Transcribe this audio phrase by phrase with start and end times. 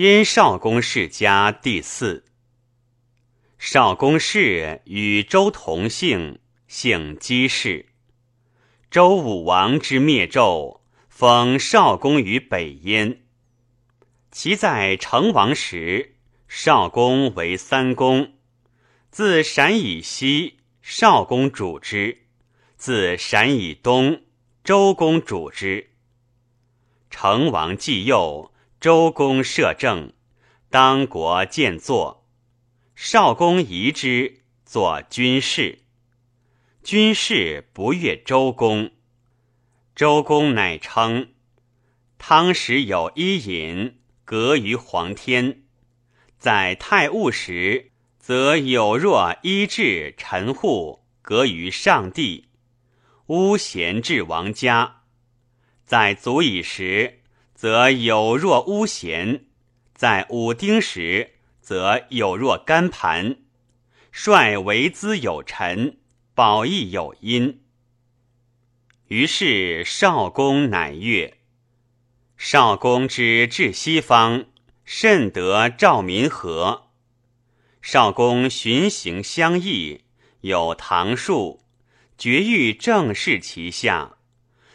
[0.00, 2.24] 因少公世家第四。
[3.58, 7.86] 少公氏与周同姓，姓姬氏。
[8.92, 13.24] 周武王之灭纣，封少公于北燕。
[14.30, 16.14] 其在成王时，
[16.46, 18.34] 少公为三公。
[19.10, 22.18] 自陕以西，少公主之；
[22.76, 24.22] 自陕以东，
[24.62, 25.90] 周公主之。
[27.10, 28.52] 成王既幼。
[28.80, 30.12] 周公摄政，
[30.70, 32.28] 当国建作，
[32.94, 35.80] 少公疑之，作军事。
[36.84, 38.92] 军事不悦周公，
[39.96, 41.30] 周公乃称：
[42.18, 45.64] 汤时有伊尹，隔于皇天；
[46.38, 47.90] 在太戊时，
[48.20, 52.46] 则有若伊至陈户，隔于上帝。
[53.26, 55.02] 巫贤至王家，
[55.84, 57.17] 在足以时。
[57.58, 59.46] 则有若巫咸，
[59.92, 63.38] 在武丁时，则有若干盘。
[64.12, 65.98] 率为资有臣，
[66.36, 67.64] 保义有因。
[69.08, 71.38] 于是少公乃悦。
[72.36, 74.44] 少公之至西方，
[74.84, 76.92] 甚得赵民和。
[77.82, 80.04] 少公循行相异，
[80.42, 81.64] 有唐术，
[82.16, 84.18] 绝育正视其下。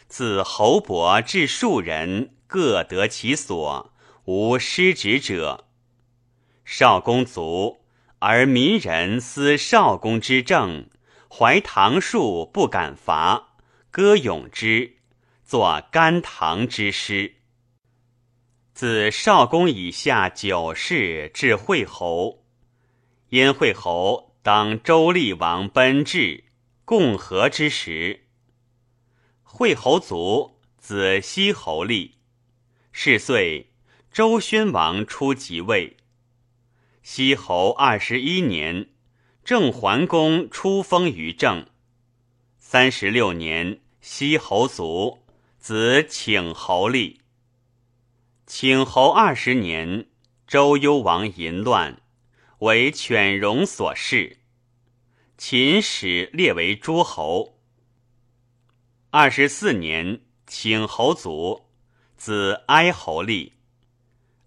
[0.06, 2.32] 自侯伯至庶人。
[2.54, 3.92] 各得其所，
[4.26, 5.64] 无失职者。
[6.64, 7.80] 少公卒，
[8.20, 10.88] 而民人思少公之政，
[11.28, 13.56] 怀唐术不敢伐，
[13.90, 14.98] 歌咏之，
[15.42, 17.38] 作甘棠之诗。
[18.72, 22.44] 自少公以下九世至惠侯，
[23.30, 26.44] 燕惠侯当周厉王奔至，
[26.84, 28.26] 共和之时，
[29.42, 32.14] 惠侯卒，子西侯立。
[32.96, 33.72] 是岁，
[34.12, 35.96] 周宣王初即位。
[37.02, 38.90] 西侯二十一年，
[39.44, 41.66] 郑桓公出封于郑。
[42.60, 45.24] 三十六年，西侯卒，
[45.58, 47.20] 子请侯立。
[48.46, 50.06] 请侯二十年，
[50.46, 52.00] 周幽王淫乱，
[52.60, 54.38] 为犬戎所弑。
[55.36, 57.58] 秦始列为诸侯。
[59.10, 61.64] 二十四年，请侯卒。
[62.26, 63.52] 子哀侯立，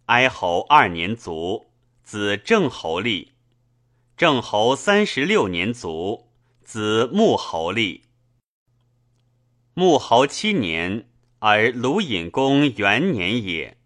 [0.06, 1.68] 哀侯二年卒；
[2.04, 3.34] 子郑侯立，
[4.18, 6.26] 郑侯三十六年卒；
[6.64, 8.06] 子穆侯立，
[9.76, 11.08] 穆侯七年，
[11.38, 13.78] 而鲁隐公元年也。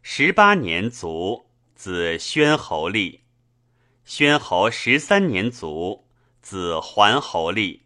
[0.00, 1.44] 十八年卒；
[1.74, 3.20] 子宣侯立，
[4.06, 6.04] 宣侯十三年卒；
[6.40, 7.82] 子桓侯立，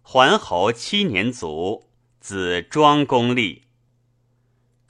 [0.00, 1.82] 桓侯七年卒；
[2.18, 3.64] 子庄公立。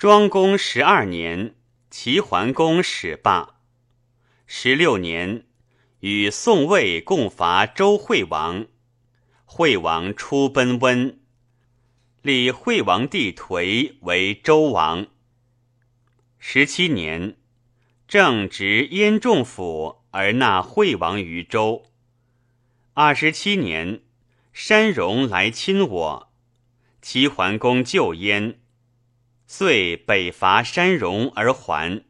[0.02, 1.54] 庄公十二年，
[1.88, 3.60] 齐桓公始罢。
[4.48, 5.46] 十六年，
[6.00, 8.66] 与宋魏共伐周惠王，
[9.44, 11.20] 惠王出奔温，
[12.20, 15.06] 立惠王弟颓为周王。
[16.36, 17.36] 十七年，
[18.08, 21.84] 正值燕仲府而纳惠王于周。
[22.94, 24.02] 二十七年，
[24.52, 26.32] 山戎来侵我，
[27.00, 28.58] 齐桓公救燕。
[29.54, 32.04] 遂北伐山戎而还。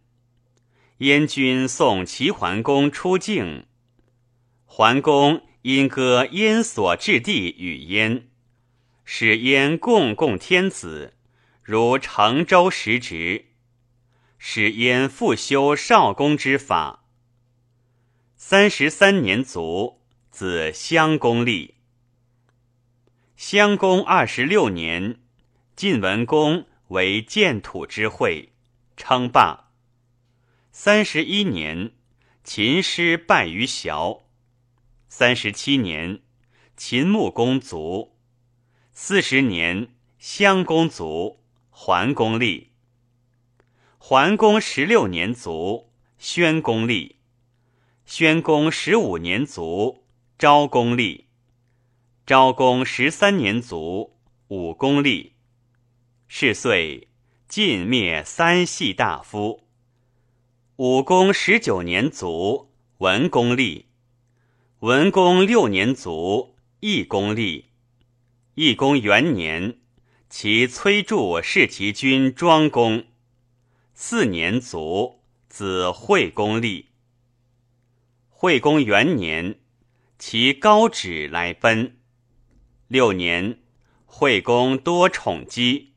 [0.98, 3.66] 燕军送齐桓公出境，
[4.64, 8.28] 桓公因割燕所置地与燕，
[9.04, 11.14] 使燕共共天子，
[11.64, 13.46] 如成周时职，
[14.38, 17.06] 使燕复修少公之法。
[18.36, 20.00] 三十三年卒，
[20.30, 21.74] 子襄公立。
[23.34, 25.20] 襄公二十六年，
[25.74, 26.66] 晋文公。
[26.92, 28.52] 为建土之会，
[28.98, 29.70] 称霸。
[30.70, 31.92] 三十一年，
[32.44, 34.24] 秦师败于崤。
[35.08, 36.20] 三十七年，
[36.76, 38.14] 秦穆公卒。
[38.92, 42.72] 四十年，襄公卒，桓公立。
[43.96, 47.16] 桓公十六年卒，宣公立。
[48.04, 50.04] 宣公十五年卒，
[50.38, 51.28] 昭公立。
[52.26, 54.18] 昭公十三年卒，
[54.48, 55.31] 武公立。
[56.34, 57.08] 是岁，
[57.46, 59.64] 晋灭三系大夫。
[60.76, 63.88] 武公十九年卒，文公立。
[64.78, 67.66] 文公六年卒，义公立。
[68.54, 69.76] 义公元年，
[70.30, 73.04] 其崔杼弑其君庄公。
[73.92, 75.20] 四年卒，
[75.50, 76.86] 子惠公立。
[78.30, 79.60] 惠公元年，
[80.18, 81.98] 其高止来奔。
[82.88, 83.58] 六年，
[84.06, 85.91] 惠公多宠姬。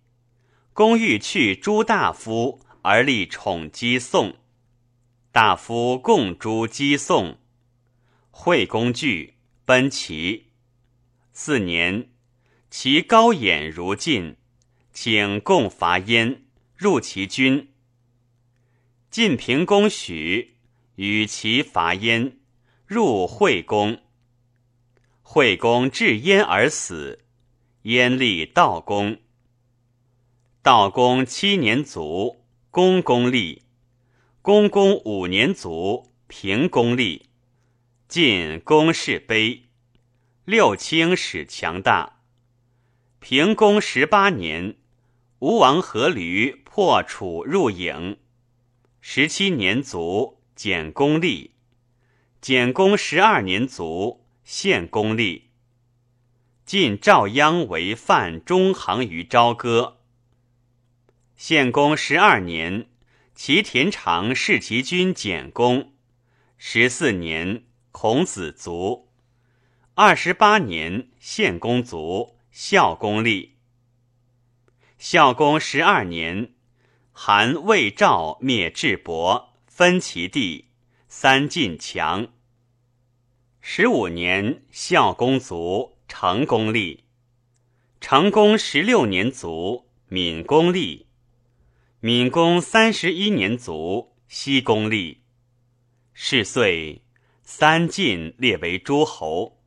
[0.76, 4.36] 公欲去诸大夫而立宠姬宋，
[5.32, 7.38] 大夫共诛姬宋。
[8.30, 10.48] 惠公惧，奔齐。
[11.32, 12.10] 四年，
[12.70, 14.36] 齐高衍如晋，
[14.92, 16.44] 请共伐燕，
[16.76, 17.72] 入其军。
[19.10, 20.58] 晋平公许
[20.96, 22.40] 与其伐燕，
[22.86, 24.02] 入惠公。
[25.22, 27.24] 惠公至燕而死，
[27.84, 29.20] 燕立悼公。
[30.66, 33.62] 道公七年卒，公公立。
[34.42, 37.30] 公公五年卒，平公立。
[38.08, 39.66] 晋公室卑，
[40.44, 42.22] 六卿使强大。
[43.20, 44.78] 平公十八年，
[45.38, 48.18] 吴王阖闾破楚入郢。
[49.00, 51.52] 十七年卒，简公立。
[52.42, 55.52] 简公十二年卒，献公立。
[56.66, 59.95] 晋赵鞅为范中行于朝歌。
[61.38, 62.88] 献公十二年，
[63.36, 65.92] 齐田常弑其君简公。
[66.58, 69.10] 十四年，孔子卒。
[69.96, 73.58] 二十八年，献公卒，孝公立。
[74.98, 76.54] 孝公十二年。
[77.12, 80.70] 韩魏赵灭智伯，分其地，
[81.10, 82.30] 三晋强。
[83.60, 87.04] 十五年，孝公卒，成公立。
[88.00, 91.05] 成公十六年卒，闵公立。
[92.06, 95.24] 闵公三十一年卒，西公立。
[96.14, 97.02] 是岁，
[97.42, 99.60] 三晋列为诸侯。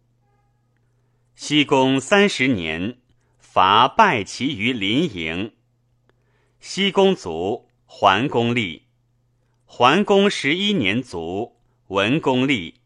[1.34, 2.98] 西公三十年，
[3.40, 5.52] 伐败齐于临营。
[6.60, 8.84] 西公卒，桓公立。
[9.64, 11.56] 桓公十一年卒，
[11.88, 12.82] 文公立。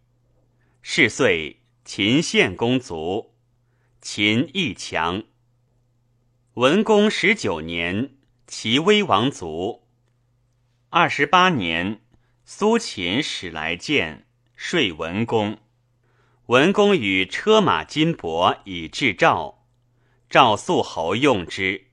[0.80, 3.34] 是岁，秦献公卒，
[4.00, 5.24] 秦亦强。
[6.54, 8.14] 文公十九年，
[8.54, 9.82] 齐威王卒。
[10.90, 12.02] 二十八年，
[12.44, 15.56] 苏秦使来见，说文公。
[16.48, 19.64] 文公与车马金帛以至赵，
[20.28, 21.86] 赵肃侯用之。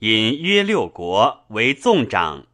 [0.00, 2.48] 引约六国为纵长，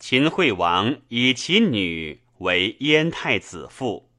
[0.00, 4.10] 秦惠王以其女为燕太子妇。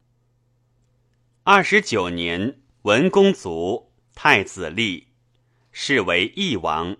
[1.43, 5.09] 二十九年，文公卒，太子立，
[5.73, 6.95] 是为义王。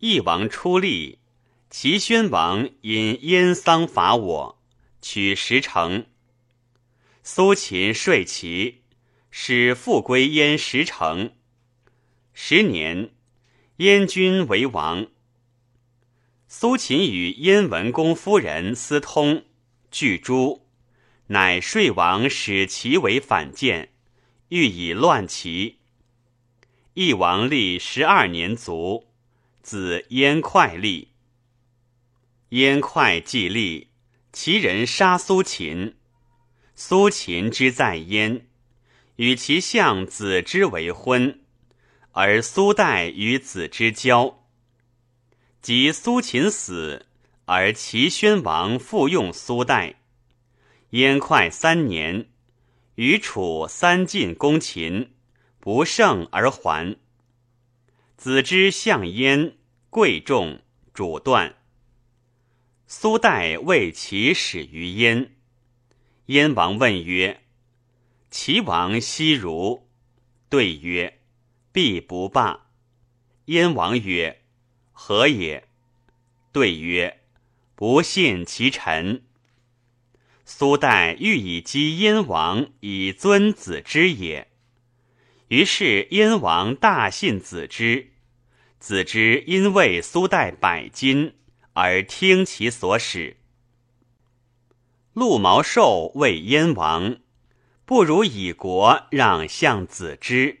[0.00, 1.18] 义王出立，
[1.70, 4.62] 齐宣王因燕丧伐我，
[5.02, 6.06] 取十城。
[7.24, 8.82] 苏秦说齐，
[9.32, 11.32] 使复归燕十城。
[12.32, 13.10] 十年。
[13.78, 15.08] 燕君为王。
[16.46, 19.44] 苏秦与燕文公夫人私通，
[19.90, 20.62] 拒诛，
[21.26, 23.90] 乃说王使其为反间，
[24.50, 25.78] 欲以乱齐。
[26.94, 29.07] 义王立十二年卒，
[29.68, 31.12] 子燕快立。
[32.48, 33.90] 燕快既立，
[34.32, 35.98] 其人杀苏秦。
[36.74, 38.48] 苏秦之在燕，
[39.16, 41.44] 与其相子之为婚。
[42.12, 44.46] 而苏代与子之交，
[45.60, 47.04] 及苏秦死，
[47.44, 49.96] 而齐宣王复用苏代。
[50.92, 52.30] 燕快三年，
[52.94, 55.12] 与楚三晋攻秦，
[55.60, 56.96] 不胜而还。
[58.16, 59.57] 子之相燕，
[59.90, 60.60] 贵重，
[60.92, 61.56] 主断。
[62.86, 65.34] 苏代为齐始于燕。
[66.26, 67.42] 燕王问曰
[68.30, 69.88] ：“齐王昔如？”
[70.50, 71.20] 对曰：
[71.72, 72.66] 必不罢。
[73.46, 74.42] 燕王曰
[74.92, 75.66] ：“何也？”
[76.52, 77.22] 对曰
[77.74, 79.22] ：“不信其臣。”
[80.44, 84.50] 苏代欲以击燕王，以尊子之也。
[85.48, 88.12] 于是燕王大信子之。
[88.78, 91.34] 子之因为苏代百金，
[91.72, 93.36] 而听其所使。
[95.12, 97.18] 陆毛寿谓燕王
[97.84, 100.60] ：“不如以国让相子之。”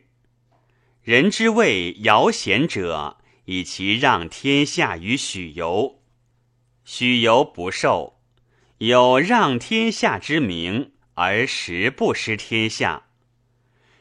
[1.02, 6.02] 人之谓尧贤者，以其让天下于许由，
[6.84, 8.20] 许由不受，
[8.78, 13.04] 有让天下之名，而实不失天下。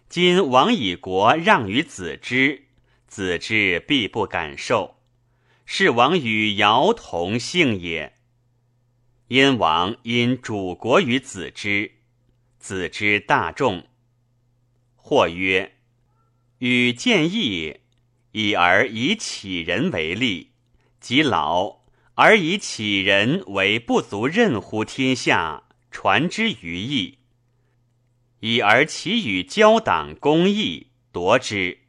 [0.09, 2.66] 今王以国让于子之，
[3.07, 4.97] 子之必不敢受，
[5.65, 8.17] 是王与尧同姓也。
[9.29, 11.93] 燕王因主国于子之，
[12.59, 13.87] 子之大众，
[14.95, 15.73] 或曰。
[16.59, 17.81] 与见义，
[18.31, 20.53] 以而以启人为利；
[20.99, 21.81] 及老
[22.15, 27.19] 而以启人为不足任乎天下，传之于义；
[28.39, 31.86] 以而其与交党公义，夺之。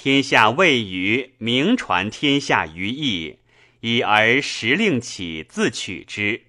[0.00, 3.40] 天下未于名传天下于义，
[3.80, 6.42] 已而时令起自取之。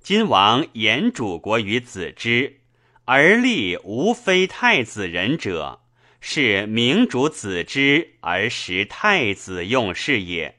[0.00, 2.60] 今王言主国于子之，
[3.04, 5.82] 而立无非太子人者，
[6.18, 10.56] 是明主子之而识太子用事也。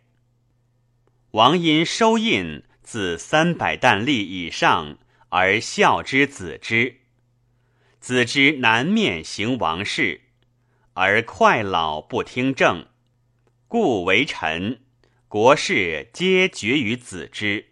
[1.31, 6.97] 王因收印自三百担吏以上，而孝之子之。
[7.99, 10.21] 子之南面行王事，
[10.95, 12.85] 而快老不听政，
[13.67, 14.81] 故为臣。
[15.27, 17.65] 国事皆决于子之。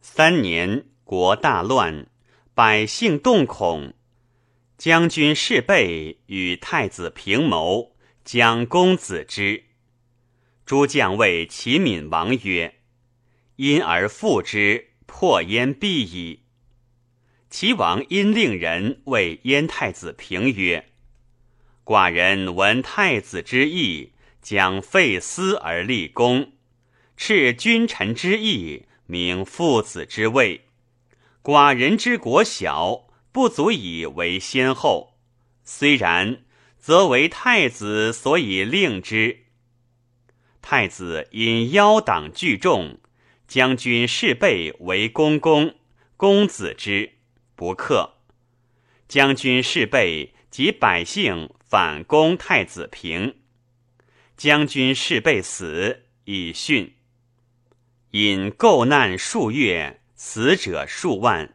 [0.00, 2.06] 三年，国大乱，
[2.54, 3.92] 百姓动恐。
[4.78, 9.64] 将军士备与太子平谋，将公子之。
[10.64, 12.76] 诸将谓齐闵王曰
[13.56, 16.44] ：“因而复之，破燕必矣。”
[17.50, 20.88] 齐王因令人谓燕太子平曰
[21.90, 26.52] ：“寡人闻太子之意。”将废私而立公，
[27.14, 30.62] 斥君臣之义，明父子之位。
[31.42, 35.18] 寡人之国小，不足以为先后。
[35.62, 36.42] 虽然，
[36.78, 39.40] 则为太子所以令之。
[40.62, 42.98] 太子因邀党聚众，
[43.46, 45.74] 将军士备为公公，
[46.16, 47.12] 公子之
[47.54, 48.14] 不克。
[49.06, 53.36] 将军士备及百姓反攻太子平。
[54.36, 56.92] 将军士被死，以殉。
[58.10, 61.54] 因构难数月，死者数万，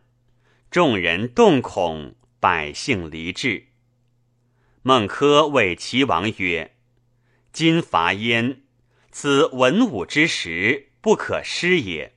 [0.72, 3.68] 众人动恐，百姓离志。
[4.82, 6.76] 孟轲谓齐王曰
[7.52, 8.62] ：“今伐燕，
[9.12, 12.14] 此文武之时，不可失也。”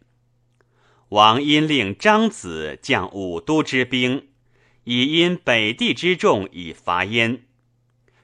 [1.08, 4.27] 王因令张子将武都之兵，
[4.90, 7.42] 以因北地之众以伐燕，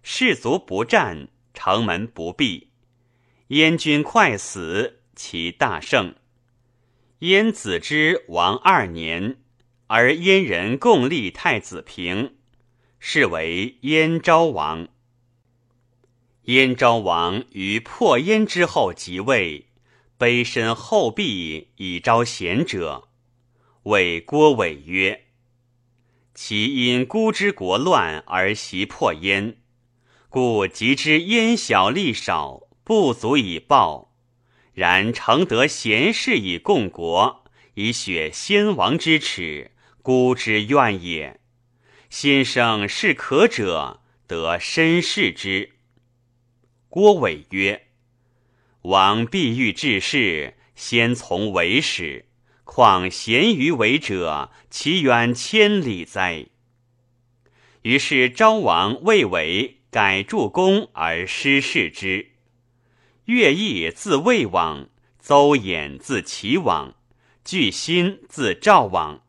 [0.02, 1.28] 士卒不战。
[1.52, 2.70] 城门不闭，
[3.48, 6.14] 燕军快死，其大胜。
[7.18, 9.36] 燕子之王二年，
[9.88, 12.34] 而燕人共立太子平，
[12.98, 14.88] 是为燕昭王。
[16.44, 19.66] 燕昭王于破燕之后即位，
[20.18, 23.08] 卑身厚壁以招贤者，
[23.84, 25.23] 谓郭伟曰
[26.34, 29.58] ：“其因孤之国乱而袭破燕。”
[30.28, 34.12] 故及之燕小力少，不足以报。
[34.72, 39.70] 然承得贤士以共国，以雪先王之耻，
[40.02, 41.38] 孤之怨也。
[42.10, 45.74] 先生是可者，得身世之。
[46.88, 47.86] 郭伟曰
[48.82, 52.26] ：“王必欲治世，先从为始，
[52.64, 56.46] 况贤于为者，其远千里哉？”
[57.82, 59.80] 于是昭王未为。
[59.94, 62.32] 改助公而失事之。
[63.26, 64.88] 乐毅自魏往，
[65.20, 66.96] 邹衍自齐往，
[67.44, 69.22] 巨辛自赵往，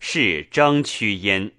[0.00, 1.52] 是争屈焉。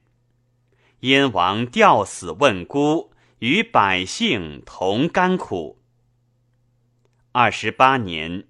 [1.00, 5.80] 燕王吊死问孤，与百姓同甘苦。
[7.32, 8.46] 二十八年，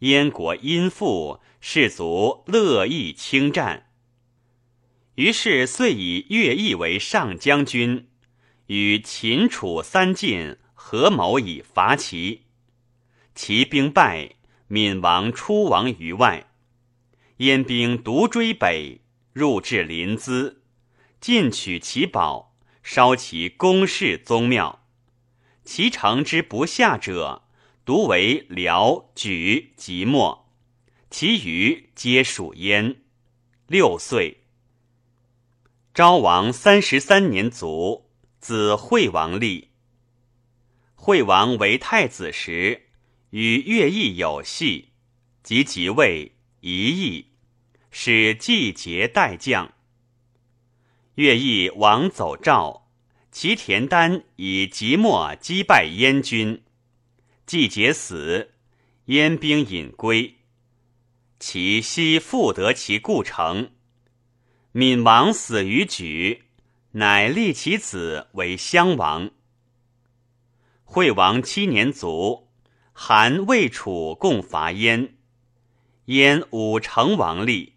[0.00, 3.90] 燕国因富，士卒乐意轻战，
[5.16, 8.08] 于是遂以乐毅为上将军。
[8.66, 12.42] 与秦楚三晋合谋以伐齐，
[13.34, 14.36] 齐兵败，
[14.66, 16.50] 闵王出亡于外。
[17.38, 19.00] 燕兵独追北，
[19.32, 20.56] 入至临淄，
[21.18, 24.84] 尽取其宝，烧其宫室宗庙。
[25.64, 27.44] 其城之不下者，
[27.86, 30.47] 独为辽、莒、即墨，
[31.10, 33.02] 其余皆属燕。
[33.66, 34.44] 六岁，
[35.94, 38.08] 昭王三十三年卒。
[38.40, 39.70] 子惠王立。
[40.94, 42.86] 惠王为太子时，
[43.30, 44.90] 与乐毅有隙，
[45.42, 47.26] 即即位，一役，
[47.90, 49.74] 使季节代将。
[51.16, 52.88] 乐毅王走赵，
[53.32, 56.62] 齐田丹以即墨击败燕军，
[57.44, 58.54] 季节死，
[59.06, 60.37] 燕兵引归，
[61.38, 63.72] 其悉复得其故城。
[64.72, 66.42] 闵王死于莒。
[66.92, 69.30] 乃立其子为襄王。
[70.84, 72.48] 惠王七年卒，
[72.94, 75.14] 韩魏楚共伐燕，
[76.06, 77.74] 燕武成王立。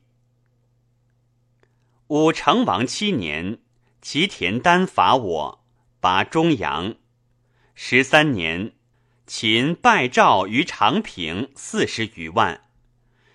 [2.07, 3.59] 武成王七年，
[4.01, 5.65] 齐田丹伐我，
[5.99, 6.95] 拔中阳。
[7.75, 8.73] 十三年，
[9.27, 12.61] 秦败赵于长平四十余万。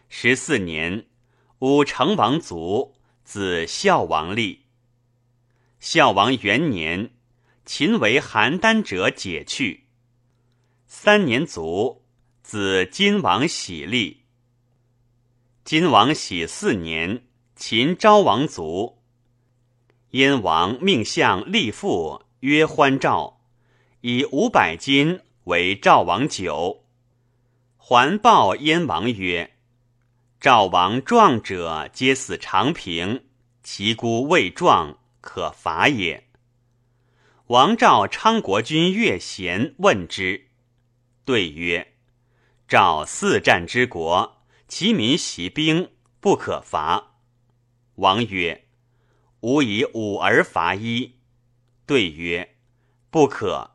[0.08, 1.06] 十四年，
[1.58, 2.94] 武成王卒，
[3.24, 4.66] 子孝王立。
[5.80, 7.10] 孝王元年，
[7.64, 9.84] 秦为邯郸者解去。
[10.86, 12.02] 三年卒，
[12.42, 14.22] 子金王喜立。
[15.64, 19.02] 金王喜四年，秦昭王卒。
[20.10, 23.40] 燕王命相立父曰欢赵，
[24.00, 26.84] 以五百金为赵王酒。
[27.76, 29.55] 还报燕王曰
[30.40, 33.24] ：“赵王壮者皆死长平，
[33.62, 36.28] 其孤未壮，可伐也。”
[37.48, 40.48] 王赵昌国君乐贤问之，
[41.24, 41.94] 对曰
[42.68, 44.34] ：“赵四战之国。”
[44.68, 47.18] 其民习兵，不可伐。
[47.94, 48.66] 王曰
[49.42, 51.20] ：“吾以五而伐一。”
[51.86, 52.56] 对曰
[53.08, 53.70] ：“不可。”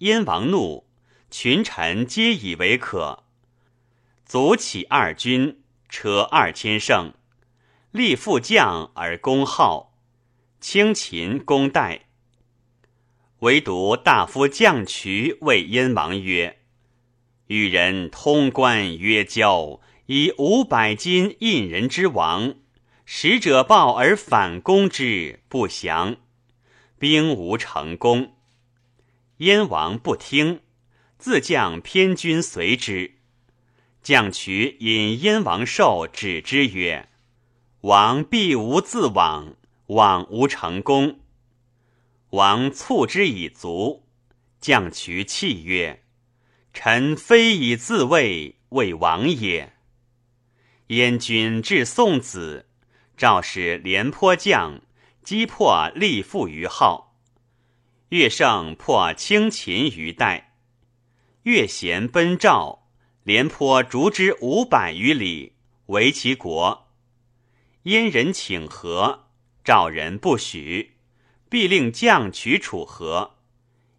[0.00, 0.90] 燕王怒，
[1.30, 3.24] 群臣皆以为可。
[4.26, 7.14] 卒起二军，车二千乘，
[7.90, 9.94] 立副将而攻号，
[10.60, 12.06] 轻秦攻代。
[13.40, 16.58] 唯独大夫将渠谓燕王曰
[17.48, 22.56] ：“与人通关曰交。”以五百金印人之王，
[23.06, 26.16] 使者报而反攻之，不降，
[26.98, 28.34] 兵无成功。
[29.38, 30.60] 燕王不听，
[31.16, 33.13] 自将偏军随之。
[34.04, 37.08] 将渠引燕王寿止之曰
[37.80, 39.56] ：“王必无自往，
[39.86, 41.20] 往无成功。”
[42.30, 44.06] 王促之以足。
[44.60, 46.04] 将渠泣曰
[46.72, 49.74] ：“臣非以自卫，为王也。”
[50.88, 52.68] 燕军至宋子，
[53.16, 54.82] 赵使廉颇将
[55.22, 57.18] 击破立父于号，
[58.08, 60.54] 乐胜破轻秦于代。
[61.42, 62.83] 乐贤奔赵，
[63.24, 65.54] 廉颇逐之五百余里，
[65.86, 66.90] 为其国。
[67.84, 69.30] 燕人请和，
[69.64, 70.96] 赵人不许，
[71.48, 73.36] 必令将取楚河。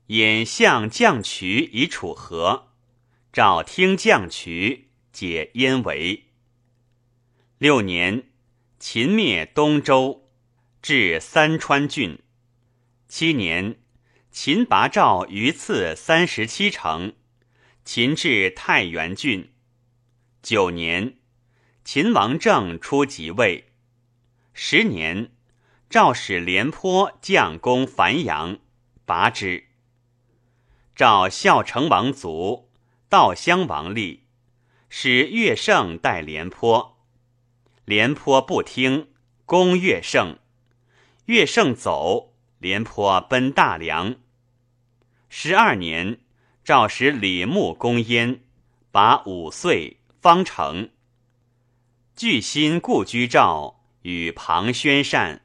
[0.07, 2.67] 燕向将渠以楚河，
[3.33, 6.25] 赵听将渠，解燕围。
[7.57, 8.25] 六年，
[8.77, 10.29] 秦灭东周，
[10.83, 12.19] 至三川郡。
[13.07, 13.79] 七年，
[14.29, 17.15] 秦拔赵于次三十七城，
[17.85, 19.53] 秦至太原郡。
[20.41, 21.17] 九年，
[21.83, 23.73] 秦王政出即位。
[24.53, 25.31] 十年，
[25.87, 28.57] 赵使廉颇将攻樊阳，
[29.05, 29.65] 拔之。
[30.95, 32.71] 赵孝成王卒，
[33.07, 34.23] 悼襄王立，
[34.89, 37.05] 使乐胜代廉颇。
[37.85, 39.09] 廉颇不听，
[39.45, 40.39] 攻乐胜。
[41.25, 44.15] 乐胜走，廉颇奔大梁。
[45.29, 46.21] 十二年，
[46.65, 48.39] 赵使李牧攻燕，
[48.89, 50.89] 拔五岁，方城。
[52.15, 55.43] 巨心故居赵，与庞宣善，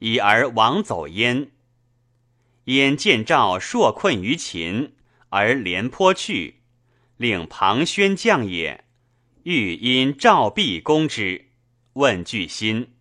[0.00, 1.52] 已而王走燕。
[2.64, 4.96] 燕见赵硕困于秦，
[5.28, 6.56] 而廉颇去，
[7.16, 8.82] 令庞宣将也，
[9.44, 11.46] 欲因赵必攻之。
[11.92, 12.94] 问巨心，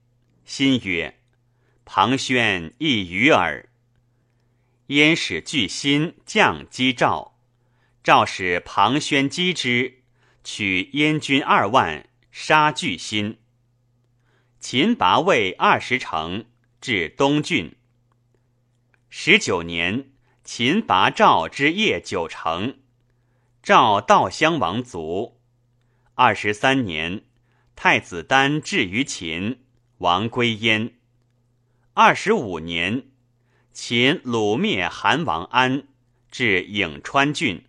[0.45, 1.17] 心曰
[1.83, 3.67] ：“庞宣亦与耳。”
[4.85, 7.38] 燕使巨心将击赵，
[8.09, 9.99] 赵使庞宣击之，
[10.43, 13.37] 取燕军二万，杀巨心。
[14.59, 16.45] 秦拔魏二十城，
[16.81, 17.75] 至东郡。
[19.11, 20.09] 十九年，
[20.43, 22.79] 秦拔赵之夜九城，
[23.61, 25.39] 赵悼襄王卒。
[26.15, 27.25] 二十三年。
[27.75, 29.63] 太子丹至于秦，
[29.99, 30.95] 王归燕。
[31.93, 33.11] 二十五年，
[33.71, 35.87] 秦掳灭韩王安，
[36.31, 37.65] 至颍川郡。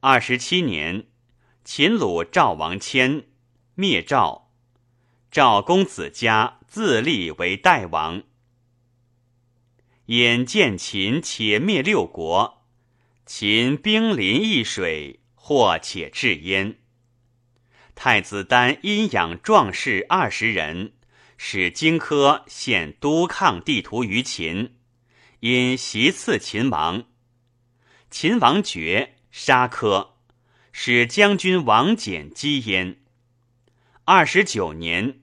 [0.00, 1.08] 二十七年，
[1.64, 3.24] 秦虏赵王迁，
[3.74, 4.52] 灭赵。
[5.28, 8.22] 赵公子嘉自立为代王。
[10.06, 12.64] 眼见秦且灭六国，
[13.26, 16.78] 秦兵临易水，或且至燕。
[17.96, 20.92] 太子丹阴养壮士二十人，
[21.36, 24.76] 使荆轲献都抗地图于秦，
[25.40, 27.06] 因袭刺秦王。
[28.10, 30.08] 秦王觉，杀轲，
[30.72, 32.96] 使将军王翦击燕。
[34.04, 35.20] 二十九年，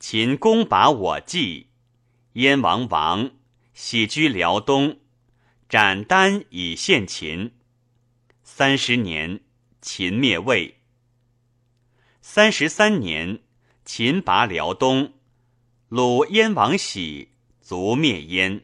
[0.00, 1.66] 秦攻拔我纪，
[2.32, 3.30] 燕王亡，
[3.74, 5.00] 喜居辽东，
[5.68, 7.52] 斩丹以献秦。
[8.42, 9.40] 三十年，
[9.82, 10.78] 秦灭魏。
[12.22, 13.42] 三十三年，
[13.84, 15.12] 秦拔辽东，
[15.90, 18.62] 虏燕王喜，卒灭燕。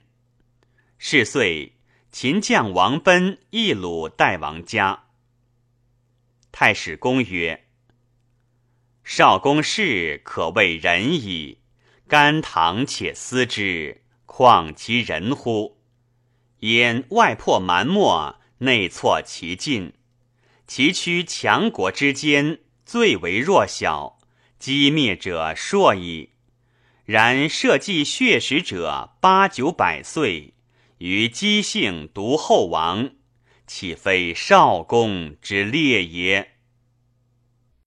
[0.96, 1.73] 是岁，
[2.16, 5.06] 秦将王奔亦鲁代王家。
[6.52, 7.64] 太史公曰
[9.02, 11.58] ：“少公事可谓仁矣，
[12.06, 15.80] 甘唐且思之，况其人乎？
[16.60, 19.94] 焉外破蛮貊，内挫其进，
[20.68, 24.20] 其屈强国之间，最为弱小，
[24.60, 26.30] 击灭者硕矣。
[27.04, 30.53] 然社稷血食者八九百岁，
[31.04, 33.10] 于姬姓独后王，
[33.66, 36.53] 岂非少公之列也？